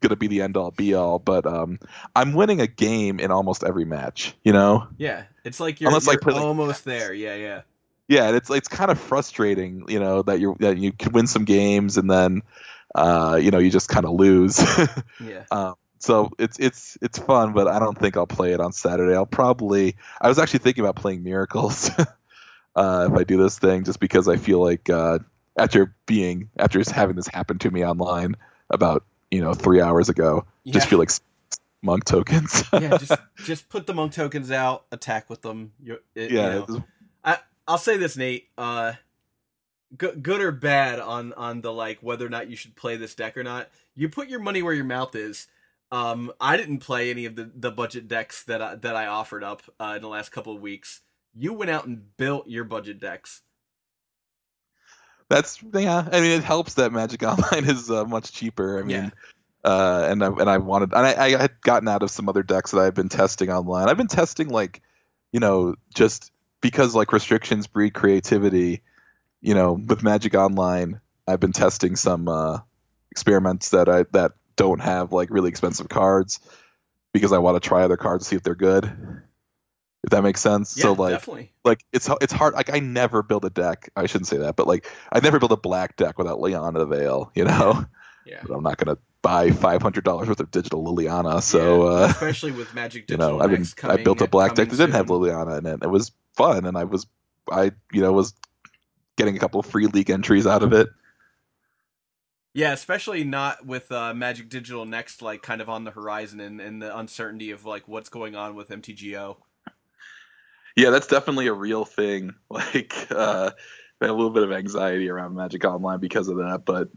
[0.00, 1.78] going to be the end all be all, but um,
[2.14, 4.34] I'm winning a game in almost every match.
[4.42, 4.86] You know.
[4.98, 7.12] Yeah, it's like you're, Unless you're like, almost there.
[7.12, 7.62] Yeah, yeah.
[8.08, 11.26] yeah, and it's it's kind of frustrating, you know, that you that you can win
[11.26, 12.42] some games and then,
[12.94, 14.60] uh, you know, you just kind of lose.
[15.20, 15.44] Yeah.
[15.50, 19.14] um, so it's it's it's fun, but I don't think I'll play it on Saturday.
[19.14, 19.96] I'll probably.
[20.20, 21.90] I was actually thinking about playing Miracles
[22.74, 25.18] uh, if I do this thing, just because I feel like uh,
[25.58, 28.36] after being after just having this happen to me online
[28.70, 31.10] about you know three hours ago, just feel like
[31.82, 32.64] monk tokens.
[32.72, 33.12] yeah, just
[33.44, 35.72] just put the monk tokens out, attack with them.
[35.82, 36.84] You, it, yeah, you know.
[37.24, 38.48] I I'll say this, Nate.
[38.56, 38.94] Uh,
[39.96, 43.14] good good or bad on on the like whether or not you should play this
[43.14, 43.68] deck or not.
[43.94, 45.46] You put your money where your mouth is.
[45.92, 49.42] Um, I didn't play any of the, the budget decks that I, that I offered
[49.42, 51.00] up uh, in the last couple of weeks.
[51.34, 53.42] You went out and built your budget decks.
[55.30, 56.06] That's yeah.
[56.12, 58.78] I mean, it helps that Magic Online is uh, much cheaper.
[58.78, 59.10] I mean, Yeah.
[59.64, 62.42] uh, and I, and I wanted, and I, I had gotten out of some other
[62.42, 63.88] decks that I've been testing online.
[63.88, 64.82] I've been testing like,
[65.32, 68.82] you know, just because like restrictions breed creativity.
[69.40, 72.58] You know, with Magic Online, I've been testing some uh,
[73.10, 76.40] experiments that I that don't have like really expensive cards
[77.14, 79.22] because I want to try other cards to see if they're good.
[80.02, 80.76] If that makes sense.
[80.76, 81.52] Yeah, so like definitely.
[81.64, 83.90] like it's it's hard like I never build a deck.
[83.96, 86.86] I shouldn't say that, but like I never build a black deck without Liliana the
[86.86, 87.84] Veil, you know.
[88.24, 88.40] Yeah.
[88.46, 91.42] But I'm not gonna buy five hundred dollars worth of digital Liliana.
[91.42, 94.54] So Yeah, uh, especially with Magic Digital, you know, I've been I built a black
[94.54, 95.06] deck that coming didn't have.
[95.06, 95.80] Liliana in it.
[95.82, 97.06] It was fun, and I was
[97.50, 98.34] I you know was
[99.16, 100.88] getting a couple free league entries out of it.
[102.52, 106.60] Yeah, especially not with uh, Magic Digital Next, like kind of on the horizon, and,
[106.60, 109.36] and the uncertainty of like what's going on with MTGO.
[110.76, 112.34] Yeah, that's definitely a real thing.
[112.50, 113.50] Like uh,
[114.00, 116.88] I have a little bit of anxiety around Magic Online because of that, but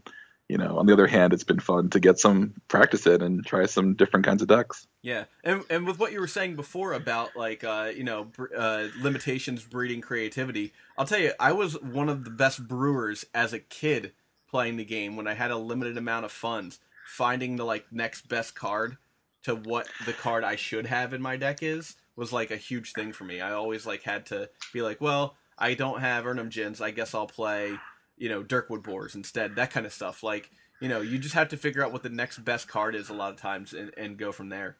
[0.48, 3.46] you know, on the other hand, it's been fun to get some practice in and
[3.46, 4.86] try some different kinds of decks.
[5.02, 8.88] Yeah, and and with what you were saying before about like uh, you know uh,
[9.00, 13.58] limitations breeding creativity, I'll tell you, I was one of the best brewers as a
[13.58, 14.12] kid
[14.50, 16.78] playing the game when I had a limited amount of funds.
[17.06, 18.96] Finding the like next best card
[19.44, 22.92] to what the card I should have in my deck is was like a huge
[22.92, 23.40] thing for me.
[23.40, 27.14] I always like had to be like, well, I don't have Erhnam Djinns, I guess
[27.14, 27.78] I'll play
[28.16, 29.56] you know Durkwood Boars instead.
[29.56, 30.22] That kind of stuff.
[30.22, 30.50] Like
[30.80, 33.14] you know, you just have to figure out what the next best card is a
[33.14, 34.76] lot of times and, and go from there.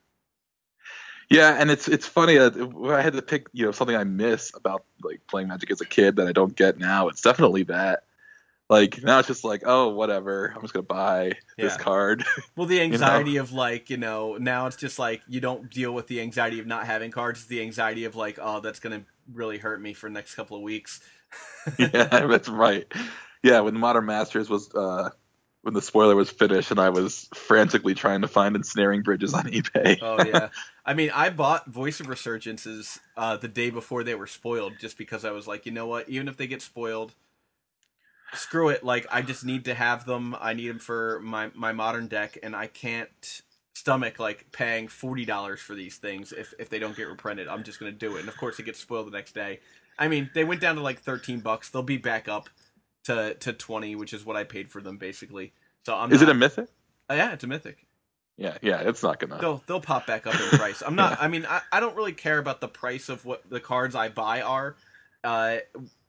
[1.30, 2.38] Yeah, and it's it's funny.
[2.38, 2.50] Uh,
[2.88, 5.86] I had to pick, you know, something I miss about like playing Magic as a
[5.86, 7.08] kid that I don't get now.
[7.08, 8.04] It's definitely that.
[8.70, 10.52] Like now, it's just like, oh, whatever.
[10.54, 12.24] I'm just gonna buy this card.
[12.56, 12.84] Well, the know?
[12.84, 16.60] anxiety of like you know now it's just like you don't deal with the anxiety
[16.60, 17.40] of not having cards.
[17.40, 20.56] It's the anxiety of like oh that's gonna really hurt me for the next couple
[20.56, 21.00] of weeks.
[21.78, 22.90] yeah, that's right.
[23.42, 25.10] Yeah, when Modern Masters was uh,
[25.60, 29.44] when the spoiler was finished, and I was frantically trying to find ensnaring bridges on
[29.44, 29.98] eBay.
[30.00, 30.48] Oh yeah,
[30.86, 34.96] I mean I bought Voice of Resurgences uh, the day before they were spoiled just
[34.96, 37.14] because I was like you know what even if they get spoiled.
[38.36, 38.84] Screw it!
[38.84, 40.36] Like I just need to have them.
[40.40, 43.42] I need them for my my modern deck, and I can't
[43.74, 47.48] stomach like paying forty dollars for these things if if they don't get reprinted.
[47.48, 49.60] I'm just gonna do it, and of course it gets spoiled the next day.
[49.98, 51.70] I mean, they went down to like thirteen bucks.
[51.70, 52.48] They'll be back up
[53.04, 55.52] to to twenty, which is what I paid for them basically.
[55.84, 56.68] So I'm Is it a mythic?
[57.10, 57.86] Uh, yeah, it's a mythic.
[58.36, 59.38] Yeah, yeah, it's not gonna.
[59.38, 60.82] They'll they'll pop back up in price.
[60.84, 61.18] I'm not.
[61.20, 64.08] I mean, I, I don't really care about the price of what the cards I
[64.08, 64.76] buy are,
[65.22, 65.58] uh,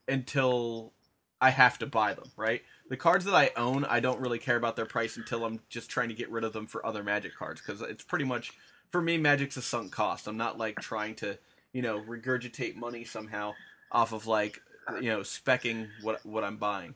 [0.08, 0.94] until
[1.42, 2.32] I have to buy them.
[2.36, 2.62] Right.
[2.90, 5.90] The cards that I own, I don't really care about their price until I'm just
[5.90, 8.54] trying to get rid of them for other Magic cards because it's pretty much
[8.92, 10.28] for me, Magic's a sunk cost.
[10.28, 11.38] I'm not like trying to
[11.74, 13.54] you know regurgitate money somehow
[13.92, 14.62] off of like
[15.02, 16.96] you know specking what what I'm buying.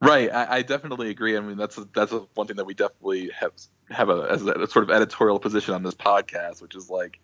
[0.00, 1.36] Right, I, I definitely agree.
[1.36, 3.52] I mean, that's a, that's a, one thing that we definitely have
[3.90, 7.18] have a as a, sort of editorial position on this podcast, which is like,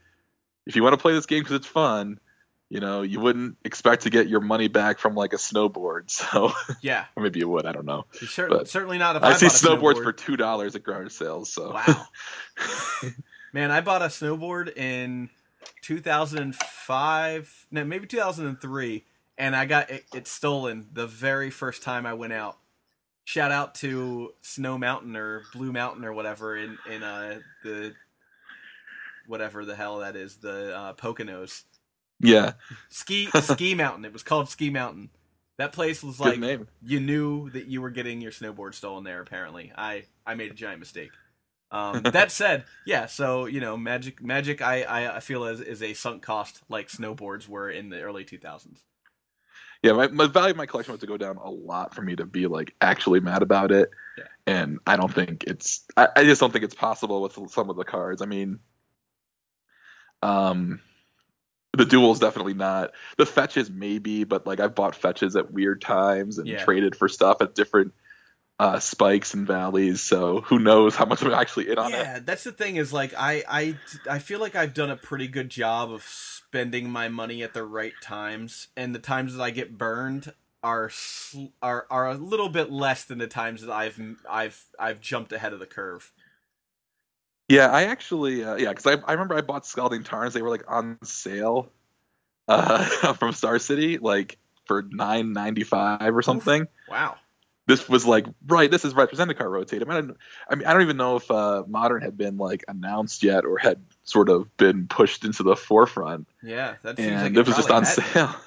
[0.66, 2.18] if you want to play this game because it's fun,
[2.72, 6.04] you know, you wouldn't expect to get your money back from like a snowboard.
[6.22, 7.66] So, Yeah, or maybe you would.
[7.66, 8.06] I don't know.
[8.12, 10.02] certainly But certainly not if I, I, see snowboards snowboard.
[10.04, 11.52] for two dollars at garage sales.
[11.52, 12.06] So, Wow.
[13.52, 15.28] Man, I bought a snowboard in
[15.82, 19.04] 2005, no, maybe 2003,
[19.36, 22.56] and I got it, it stolen the very first time I went out.
[23.24, 27.92] Shout out to Snow Mountain or Blue Mountain or whatever in in uh the
[29.26, 31.64] whatever the hell that is, the uh, Poconos.
[32.22, 32.52] Yeah,
[32.88, 34.04] Ski Ski Mountain.
[34.04, 35.10] It was called Ski Mountain.
[35.58, 36.46] That place was like
[36.82, 40.54] you knew that you were getting your snowboard stolen there apparently i i made a
[40.54, 41.12] giant mistake
[41.70, 45.82] um, that said yeah so you know magic magic i i, I feel is, is
[45.82, 48.78] a sunk cost like snowboards were in the early 2000s
[49.82, 52.14] Yeah, my, my value of my collection was to go down a lot for me
[52.16, 53.90] to be like actually mad about it.
[54.16, 54.24] Yeah.
[54.46, 57.76] And I don't think it's I, I just don't think it's possible with some of
[57.76, 58.22] the cards.
[58.22, 58.60] I mean
[60.22, 60.80] um
[61.76, 62.92] the duals definitely not.
[63.16, 66.64] The fetches maybe, but like I've bought fetches at weird times and Yeah.
[66.64, 67.92] traded for stuff at different
[68.58, 70.00] uh, spikes and valleys.
[70.02, 71.96] So who knows how much I'm actually in on it.
[71.96, 73.76] yeah, that's the thing is like I I
[74.08, 77.64] I feel like I've done a pretty good job of spending my money at the
[77.64, 80.32] right times, and the times that I get burned
[80.62, 83.98] are sl- are are a little bit less than the times that I've
[84.30, 86.12] I've I've jumped ahead of the curve.
[87.52, 90.32] Yeah, I actually, uh, yeah, because I, I remember I bought Scalding Tarns.
[90.32, 91.68] They were like on sale
[92.48, 96.66] uh, from Star City, like for nine ninety five or something.
[96.88, 97.16] Wow.
[97.66, 98.70] This was like right.
[98.70, 99.82] This is represented car rotate.
[99.82, 100.16] I mean,
[100.48, 103.58] I, mean, I don't even know if uh, modern had been like announced yet or
[103.58, 107.56] had sort of been pushed into the forefront, Yeah, that seems and like it was
[107.56, 108.34] just on had- sale.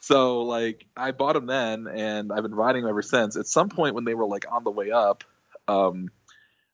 [0.00, 3.36] So like I bought them then, and I've been riding them ever since.
[3.36, 5.22] At some point when they were like on the way up,
[5.68, 6.10] um,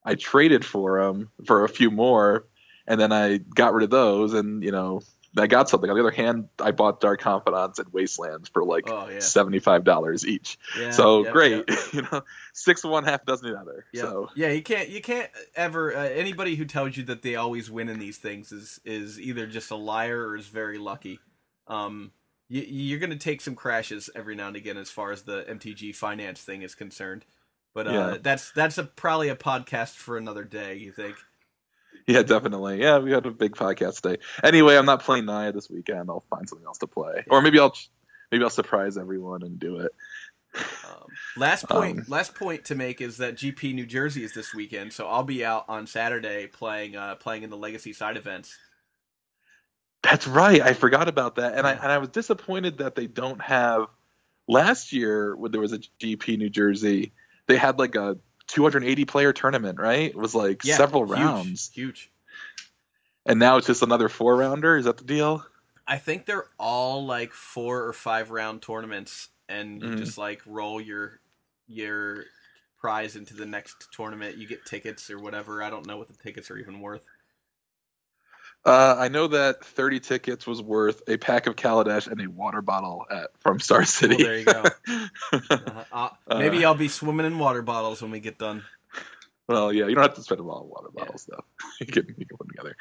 [0.08, 2.46] I traded for them for a few more,
[2.86, 5.02] and then I got rid of those, and you know
[5.36, 5.88] I got something.
[5.90, 9.20] On the other hand, I bought Dark Confidants and Wastelands for like Oh yeah.
[9.20, 10.58] seventy five dollars each.
[10.78, 11.78] yeah so yep, great, yep.
[11.92, 12.22] you know,
[12.54, 13.84] six of one, half dozen of the other.
[13.92, 15.94] Yeah, So yeah, you can't, you can't ever.
[15.94, 19.46] Uh, anybody who tells you that they always win in these things is is either
[19.46, 21.20] just a liar or is very lucky.
[21.66, 22.12] Um,
[22.48, 25.94] you, you're gonna take some crashes every now and again as far as the MTG
[25.94, 27.26] finance thing is concerned,
[27.74, 28.16] but uh, Yeah.
[28.20, 30.76] that's that's a probably a podcast for another day.
[30.76, 31.16] You think?
[32.06, 32.80] yeah, definitely.
[32.80, 34.18] Yeah, we had a big podcast day.
[34.42, 36.08] Anyway, I'm not playing Naya this weekend.
[36.10, 37.74] I'll find something else to play, or maybe I'll
[38.32, 39.92] maybe I'll surprise everyone and do it.
[40.54, 44.54] Um, last point, Um, last point to make is that GP New Jersey is this
[44.54, 48.56] weekend, so I'll be out on Saturday playing uh, playing in the Legacy side events.
[50.02, 50.60] That's right.
[50.62, 53.86] I forgot about that, and I and I was disappointed that they don't have.
[54.50, 57.12] Last year, when there was a GP New Jersey,
[57.48, 60.10] they had like a 280 player tournament, right?
[60.10, 62.10] It was like Yeah, several huge, rounds, huge.
[63.26, 64.76] and now it's just another four rounder.
[64.76, 65.44] Is that the deal?
[65.86, 69.98] I think they're all like four or five round tournaments, and you Mhm.
[69.98, 71.20] just like roll your
[71.66, 72.24] your
[72.80, 74.36] prize into the next tournament.
[74.36, 75.62] You get tickets or whatever.
[75.62, 77.04] I don't know what the tickets are even worth.
[78.68, 82.60] Uh, I know that 30 tickets was worth a pack of Kaladesh and a water
[82.60, 84.22] bottle at from Star City.
[84.22, 84.64] there you go.
[85.90, 88.64] Uh, uh, maybe I'll be swimming in water bottles when we get done.
[89.48, 91.44] well, yeah, you don't have to spend a lot on water bottles though.
[91.80, 92.76] you can you can put them together.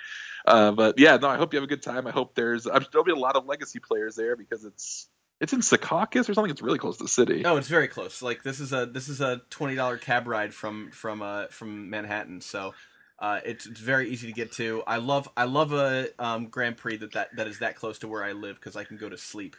[0.46, 2.06] Uh, but yeah, no, I hope you have a good time.
[2.06, 5.08] I hope there's I'm there'll be a lot of legacy players there because it's
[5.40, 6.52] it's in Secaucus or something.
[6.52, 7.42] It's really close to the city.
[7.42, 8.22] No, it's very close.
[8.22, 11.90] Like this is a this is a twenty dollar cab ride from from uh from
[11.90, 12.74] Manhattan, so
[13.20, 14.84] uh, it's it's very easy to get to.
[14.86, 18.08] I love I love a um, Grand Prix that, that that is that close to
[18.08, 19.56] where I live because I can go to sleep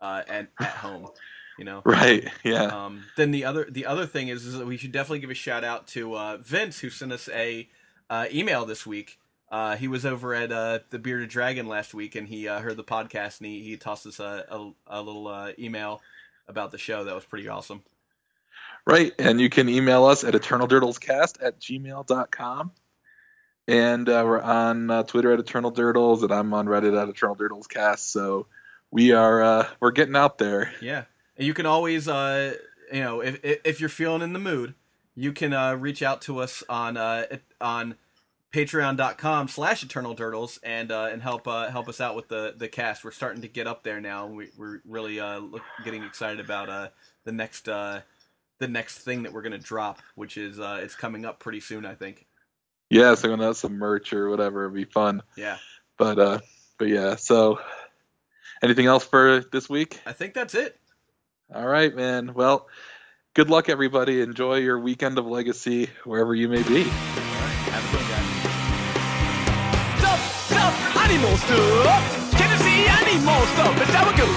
[0.00, 1.08] uh, and at home.
[1.58, 1.82] You know.
[1.84, 2.28] Right?
[2.44, 2.64] Yeah.
[2.64, 5.34] Um, then the other the other thing is, is that we should definitely give a
[5.34, 7.68] shout out to uh, Vince who sent us a
[8.08, 9.18] uh, email this week.
[9.50, 12.76] Uh, he was over at uh, the Bearded Dragon last week, and he uh, heard
[12.76, 16.00] the podcast, and he, he tossed us a, a, a little uh, email
[16.46, 17.02] about the show.
[17.02, 17.82] That was pretty awesome.
[18.86, 19.12] Right.
[19.18, 22.72] And you can email us at eternaldurdlescast at gmail.com.
[23.68, 27.36] And uh, we're on uh, Twitter at Eternal Durdles, and I'm on Reddit at Eternal
[27.36, 28.10] Durdles Cast.
[28.10, 28.46] So
[28.90, 30.72] we are uh, we're getting out there.
[30.80, 31.04] Yeah,
[31.36, 32.54] and you can always, uh,
[32.92, 34.74] you know, if if you're feeling in the mood,
[35.14, 37.26] you can uh, reach out to us on uh,
[37.60, 37.96] on
[38.52, 42.68] patreon.com slash eternal durdles and uh, and help uh, help us out with the the
[42.68, 46.40] cast we're starting to get up there now we, we're really uh, look, getting excited
[46.40, 46.88] about uh,
[47.24, 48.00] the next uh,
[48.58, 51.86] the next thing that we're gonna drop which is uh, it's coming up pretty soon
[51.86, 52.26] i think
[52.90, 55.22] Yeah, so when that's some merch or whatever, it'd be fun.
[55.36, 55.58] yeah
[55.96, 56.38] But uh,
[56.78, 57.14] but yeah.
[57.16, 57.60] So
[58.62, 60.00] anything else for this week?
[60.06, 60.76] i think that's it
[61.54, 62.34] All right, man.
[62.34, 62.68] Well,
[63.34, 64.20] good luck, everybody.
[64.20, 66.82] Enjoy your weekend of Legacy wherever you may be.
[66.84, 68.24] have a good guy
[70.00, 70.74] Stuff, stuff,
[71.04, 72.02] animal stuff.
[72.38, 73.74] Can you see animal stuff?
[73.78, 74.36] That's how it goes.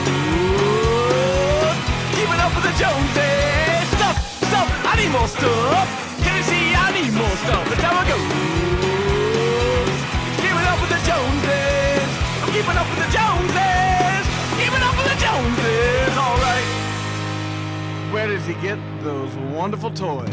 [2.16, 3.88] Keeping up with the Joneses.
[3.98, 5.88] Stuff, stuff, animal stuff.
[6.24, 7.64] Can you see animal stuff?
[7.70, 8.08] That's how it
[12.54, 14.26] keeping up with the Joneses.
[14.62, 16.18] Keeping up with the Joneses.
[16.18, 18.12] All right.
[18.14, 20.30] where does he get those wonderful toys